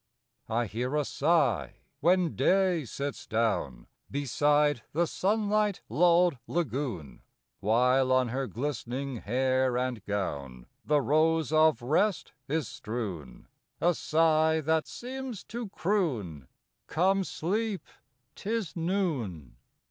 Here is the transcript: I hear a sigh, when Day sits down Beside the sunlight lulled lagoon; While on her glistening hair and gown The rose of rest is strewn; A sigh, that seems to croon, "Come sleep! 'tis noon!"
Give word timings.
I 0.49 0.65
hear 0.65 0.95
a 0.95 1.05
sigh, 1.05 1.75
when 1.99 2.35
Day 2.35 2.85
sits 2.85 3.27
down 3.27 3.85
Beside 4.09 4.81
the 4.93 5.05
sunlight 5.05 5.81
lulled 5.89 6.39
lagoon; 6.47 7.21
While 7.59 8.11
on 8.11 8.29
her 8.29 8.47
glistening 8.47 9.17
hair 9.17 9.77
and 9.77 10.03
gown 10.05 10.65
The 10.83 11.01
rose 11.03 11.51
of 11.51 11.83
rest 11.83 12.33
is 12.47 12.67
strewn; 12.67 13.47
A 13.79 13.93
sigh, 13.93 14.59
that 14.61 14.87
seems 14.87 15.43
to 15.53 15.69
croon, 15.69 16.47
"Come 16.87 17.23
sleep! 17.23 17.85
'tis 18.33 18.75
noon!" 18.75 19.55